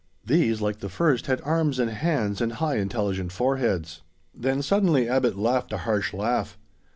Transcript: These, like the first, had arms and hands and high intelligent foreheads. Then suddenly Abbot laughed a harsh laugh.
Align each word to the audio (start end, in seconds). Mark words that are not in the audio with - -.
These, 0.25 0.61
like 0.61 0.79
the 0.79 0.89
first, 0.89 1.27
had 1.27 1.41
arms 1.41 1.77
and 1.77 1.91
hands 1.91 2.41
and 2.41 2.53
high 2.53 2.77
intelligent 2.77 3.31
foreheads. 3.31 4.01
Then 4.33 4.63
suddenly 4.63 5.07
Abbot 5.07 5.37
laughed 5.37 5.71
a 5.73 5.77
harsh 5.77 6.11
laugh. 6.11 6.57